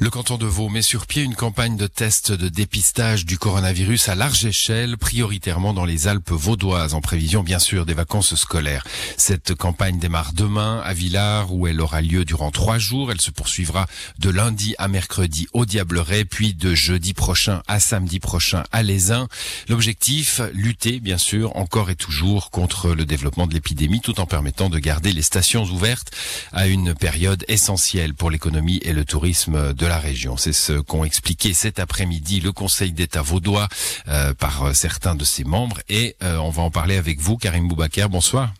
[0.00, 4.08] Le canton de Vaud met sur pied une campagne de tests de dépistage du coronavirus
[4.08, 8.86] à large échelle, prioritairement dans les Alpes vaudoises, en prévision bien sûr des vacances scolaires.
[9.16, 13.10] Cette campagne démarre demain à Villars, où elle aura lieu durant trois jours.
[13.10, 13.88] Elle se poursuivra
[14.20, 19.26] de lundi à mercredi au Diableret, puis de jeudi prochain à samedi prochain à Lézin.
[19.68, 24.68] L'objectif, lutter bien sûr encore et toujours contre le développement de l'épidémie, tout en permettant
[24.68, 26.12] de garder les stations ouvertes
[26.52, 30.36] à une période essentielle pour l'économie et le tourisme de la région.
[30.36, 33.68] C'est ce qu'ont expliqué cet après-midi le Conseil d'État vaudois
[34.08, 35.78] euh, par euh, certains de ses membres.
[35.88, 38.08] Et euh, on va en parler avec vous, Karim Boubacar.
[38.08, 38.52] Bonsoir.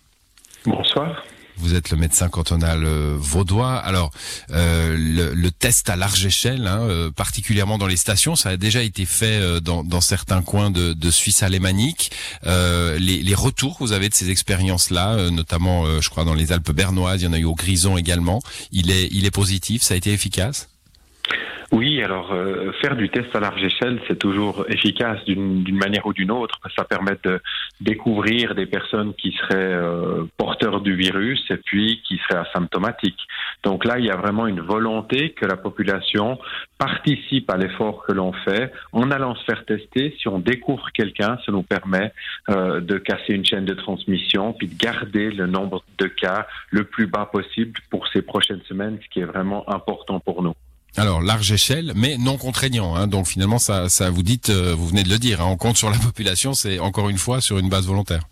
[0.65, 1.23] Bonsoir.
[1.57, 2.85] Vous êtes le médecin cantonal
[3.17, 3.79] vaudois.
[3.79, 4.13] Alors,
[4.51, 9.61] le, test à large échelle, hein, particulièrement dans les stations, ça a déjà été fait
[9.61, 12.13] dans, certains coins de, Suisse alémanique.
[12.45, 16.71] Les, les, retours que vous avez de ces expériences-là, notamment, je crois, dans les Alpes
[16.71, 18.41] bernoises, il y en a eu au Grison également.
[18.71, 20.69] Il est, il est positif, ça a été efficace?
[21.71, 26.15] Oui, alors euh, faire du test à large échelle, c'est toujours efficace d'une manière ou
[26.15, 26.59] d'une autre.
[26.75, 27.43] Ça permet de
[27.83, 33.21] découvrir des personnes qui seraient euh, porteurs du virus et puis qui seraient asymptomatiques.
[33.65, 36.39] Donc là, il y a vraiment une volonté que la population
[36.79, 40.17] participe à l'effort que l'on fait en allant se faire tester.
[40.19, 42.15] Si on découvre quelqu'un, ça nous permet
[42.49, 46.85] euh, de casser une chaîne de transmission puis de garder le nombre de cas le
[46.85, 50.55] plus bas possible pour ces prochaines semaines, ce qui est vraiment important pour nous.
[50.99, 52.97] Alors large échelle, mais non contraignant.
[52.97, 53.07] Hein.
[53.07, 55.77] Donc finalement, ça, ça vous dites, euh, vous venez de le dire, hein, on compte
[55.77, 58.23] sur la population, c'est encore une fois sur une base volontaire.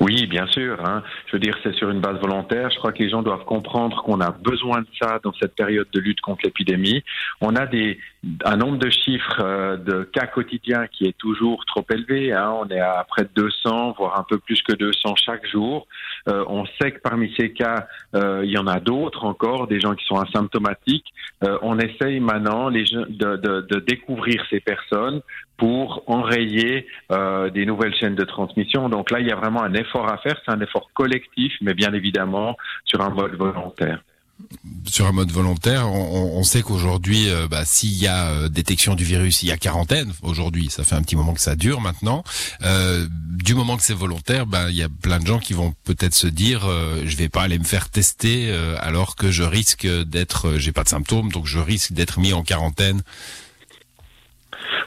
[0.00, 0.78] Oui, bien sûr.
[0.84, 1.02] Hein.
[1.26, 2.70] Je veux dire, c'est sur une base volontaire.
[2.70, 5.88] Je crois que les gens doivent comprendre qu'on a besoin de ça dans cette période
[5.92, 7.02] de lutte contre l'épidémie.
[7.40, 7.98] On a des,
[8.44, 12.34] un nombre de chiffres euh, de cas quotidiens qui est toujours trop élevé.
[12.34, 15.86] On est à près de 200, voire un peu plus que 200 chaque jour.
[16.28, 19.80] Euh, on sait que parmi ces cas, euh, il y en a d'autres encore, des
[19.80, 21.06] gens qui sont asymptomatiques.
[21.62, 23.36] on essaye maintenant de,
[23.72, 25.20] de découvrir ces personnes
[25.56, 26.86] pour enrayer
[27.54, 28.88] des nouvelles chaînes de transmission.
[28.88, 30.36] Donc là, il y a vraiment un effort à faire.
[30.44, 34.00] C'est un effort collectif, mais bien évidemment sur un mode volontaire
[34.86, 39.04] sur un mode volontaire, on, sait qu'aujourd'hui, euh, bah, s'il y a euh, détection du
[39.04, 40.12] virus, il y a quarantaine.
[40.22, 42.24] Aujourd'hui, ça fait un petit moment que ça dure maintenant.
[42.62, 45.74] Euh, du moment que c'est volontaire, bah, il y a plein de gens qui vont
[45.84, 46.68] peut-être se dire,
[47.04, 48.50] je vais pas aller me faire tester
[48.80, 52.42] alors que je risque d'être, j'ai pas de symptômes, donc je risque d'être mis en
[52.42, 53.02] quarantaine.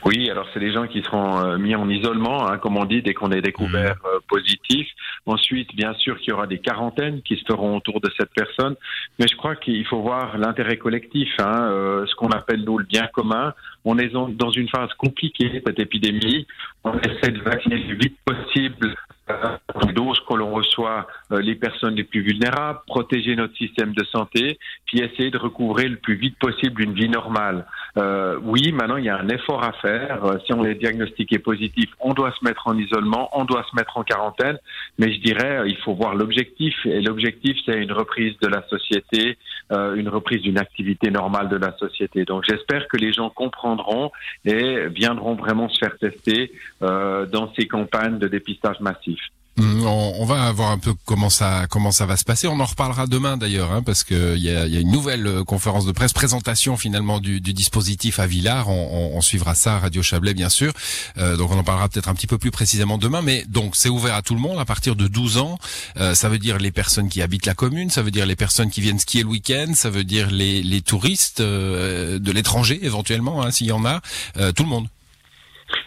[0.04, 3.04] Oui, alors c'est des gens qui seront euh, mis en isolement, hein, comme on dit,
[3.04, 4.08] dès qu'on est découvert mmh.
[4.08, 4.88] euh, positif.
[5.28, 8.76] Ensuite, bien sûr qu'il y aura des quarantaines qui se feront autour de cette personne,
[9.20, 12.86] mais je crois qu'il faut voir l'intérêt collectif, hein, euh, ce qu'on appelle nous le
[12.86, 13.54] bien commun.
[13.86, 16.48] On est dans une phase compliquée, cette épidémie.
[16.84, 18.96] On essaie de vacciner le plus vite possible
[19.86, 24.60] les doses que l'on reçoit les personnes les plus vulnérables, protéger notre système de santé,
[24.86, 27.66] puis essayer de recouvrer le plus vite possible une vie normale.
[27.98, 30.24] Euh, oui, maintenant il y a un effort à faire.
[30.26, 33.76] Euh, si on est diagnostiqué positif, on doit se mettre en isolement, on doit se
[33.76, 34.58] mettre en quarantaine.
[34.98, 36.76] Mais je dirais, euh, il faut voir l'objectif.
[36.86, 39.38] Et l'objectif, c'est une reprise de la société,
[39.72, 42.26] euh, une reprise d'une activité normale de la société.
[42.26, 44.12] Donc j'espère que les gens comprendront
[44.46, 46.52] et viendront vraiment se faire tester
[46.82, 49.20] euh, dans ces campagnes de dépistage massif.
[49.62, 52.48] Mm, on, va voir un peu comment ça comment ça va se passer.
[52.48, 55.86] On en reparlera demain d'ailleurs, hein, parce que il y a, une nouvelle euh, conférence
[55.86, 58.70] de presse, présentation finalement du, dispositif à Villars.
[58.70, 60.74] On, suivra ça Radio Chablais bien sûr.
[61.18, 63.22] Euh, donc on en parlera peut-être un petit peu plus précisément demain.
[63.22, 65.60] Mais donc c'est ouvert à tout le monde à partir de 12 ans.
[65.98, 68.72] Euh, ça veut dire les personnes qui habitent la commune, ça veut dire les personnes
[68.72, 73.52] qui viennent skier le week-end, ça veut dire les, les touristes de l'étranger éventuellement, hein,
[73.52, 74.02] s'il y en a,
[74.56, 74.88] tout le monde.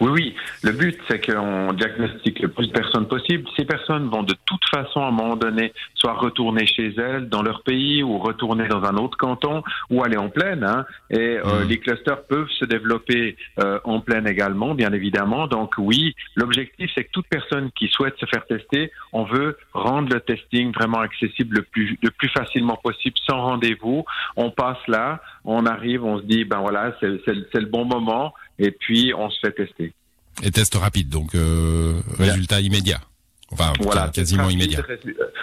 [0.01, 0.35] Oui, oui.
[0.63, 3.45] Le but, c'est qu'on diagnostique le plus de personnes possible.
[3.57, 7.43] Ces personnes vont de toute façon, à un moment donné, soit retourner chez elles, dans
[7.43, 10.65] leur pays, ou retourner dans un autre canton, ou aller en pleine.
[10.65, 10.85] Hein.
[11.11, 11.69] Et euh, mmh.
[11.69, 15.47] les clusters peuvent se développer euh, en pleine également, bien évidemment.
[15.47, 20.13] Donc oui, l'objectif, c'est que toute personne qui souhaite se faire tester, on veut rendre
[20.13, 24.05] le testing vraiment accessible le plus, le plus facilement possible, sans rendez-vous.
[24.37, 28.71] On passe là, on arrive, on se dit, ben voilà, c'est le bon moment et
[28.71, 29.93] puis on se fait tester.
[30.43, 33.01] Et test rapide, donc euh, résultat immédiat.
[33.53, 34.81] Enfin, voilà, quasiment immédiat.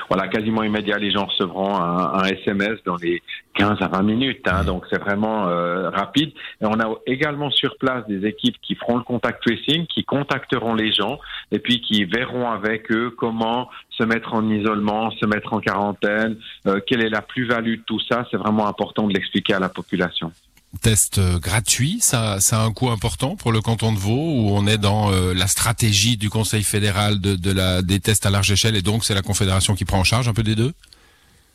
[0.10, 0.98] Voilà, quasiment immédiat.
[0.98, 3.22] Les gens recevront un, un SMS dans les
[3.54, 4.46] 15 à 20 minutes.
[4.48, 4.66] Hein, mmh.
[4.66, 6.32] Donc c'est vraiment euh, rapide.
[6.62, 10.74] Et on a également sur place des équipes qui feront le contact tracing, qui contacteront
[10.74, 11.20] les gens
[11.52, 16.38] et puis qui verront avec eux comment se mettre en isolement, se mettre en quarantaine,
[16.68, 18.26] euh, quelle est la plus-value de tout ça.
[18.32, 20.34] C'est vraiment important de l'expliquer à la population
[20.80, 24.66] test euh, gratuit, ça, a un coût important pour le canton de Vaud, où on
[24.68, 27.36] est dans euh, la stratégie du Conseil fédéral de,
[27.82, 30.34] des tests à large échelle, et donc c'est la Confédération qui prend en charge un
[30.34, 30.74] peu des deux?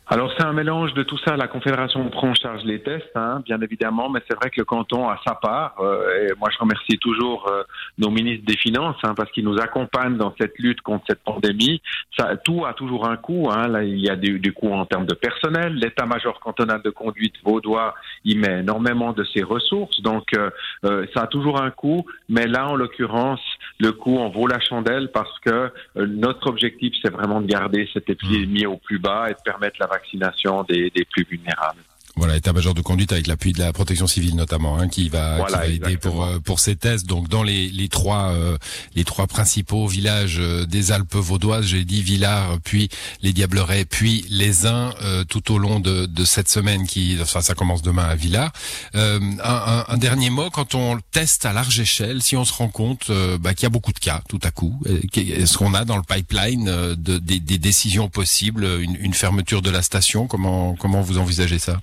[0.08, 1.36] Alors c'est un mélange de tout ça.
[1.36, 4.64] La Confédération prend en charge les tests, hein, bien évidemment, mais c'est vrai que le
[4.64, 5.74] canton a sa part.
[5.80, 7.64] Euh, et moi, je remercie toujours euh,
[7.98, 11.82] nos ministres des Finances hein, parce qu'ils nous accompagnent dans cette lutte contre cette pandémie.
[12.16, 13.48] Ça, tout a toujours un coût.
[13.50, 13.66] Hein.
[13.66, 15.74] Là, il y a des, des coûts en termes de personnel.
[15.74, 17.94] L'état-major cantonal de conduite vaudois,
[18.24, 22.06] il met énormément de ses ressources, donc euh, ça a toujours un coût.
[22.28, 23.40] Mais là, en l'occurrence,
[23.78, 28.08] le coût en vaut la chandelle parce que notre objectif, c'est vraiment de garder cette
[28.08, 31.82] épidémie au plus bas et de permettre la vaccination des, des plus vulnérables.
[32.18, 35.52] Voilà, état-major de conduite avec l'appui de la protection civile notamment, hein, qui va, qui
[35.52, 37.04] va aider pour euh, pour ces tests.
[37.04, 38.56] Donc dans les, les trois euh,
[38.94, 42.88] les trois principaux villages euh, des Alpes vaudoises, j'ai dit Villars, puis
[43.20, 44.94] les Diablerets, puis les Uns,
[45.28, 48.50] tout au long de, de cette semaine qui, enfin ça commence demain à Villars.
[48.94, 52.68] Un, un, un, dernier mot, quand on teste à large échelle, si on se rend
[52.68, 53.10] compte
[53.40, 54.80] bah, qu'il y a beaucoup de cas tout à coup,
[55.14, 59.70] est-ce qu'on a dans le pipeline de, des, des décisions possibles, une, une fermeture de
[59.70, 61.78] la station Comment comment vous envisagez ça?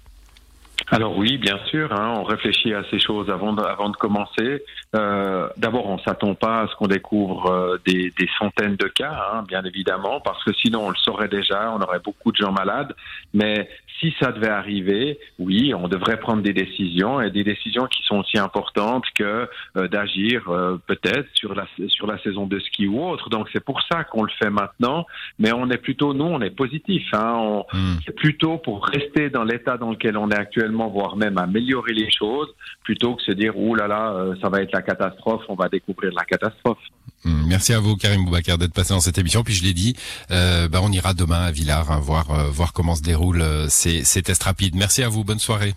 [0.93, 4.63] Alors oui, bien sûr, hein, on réfléchit à ces choses avant de, avant de commencer.
[4.95, 9.31] Euh, D'abord, on s'attend pas à ce qu'on découvre euh, des, des, centaines de cas,
[9.33, 12.51] hein, bien évidemment, parce que sinon on le saurait déjà, on aurait beaucoup de gens
[12.51, 12.93] malades.
[13.33, 13.67] Mais
[14.03, 18.17] si ça devait arriver, oui, on devrait prendre des décisions et des décisions qui sont
[18.17, 19.47] aussi importantes que
[19.77, 23.29] euh, d'agir euh, peut-être sur la sur la saison de ski ou autre.
[23.29, 25.05] Donc c'est pour ça qu'on le fait maintenant.
[25.39, 27.03] Mais on est plutôt nous, on est positif.
[27.13, 27.99] Hein, on, hmm.
[28.05, 32.11] C'est plutôt pour rester dans l'état dans lequel on est actuellement, voire même améliorer les
[32.11, 32.47] choses,
[32.83, 35.69] plutôt que se dire ouh là là, euh, ça va être la catastrophe, on va
[35.69, 36.79] découvrir la catastrophe.
[37.23, 37.45] Hmm.
[37.47, 39.43] Merci à vous, Karim Boubacar, d'être passé dans cette émission.
[39.43, 39.95] Puis je l'ai dit,
[40.31, 44.21] euh, bah, on ira demain à Villars hein, voir voir comment se déroulent ces, ces
[44.21, 44.75] tests rapides.
[44.75, 45.73] Merci à vous, bonne soirée.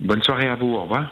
[0.00, 1.10] Bonne soirée à vous, au revoir.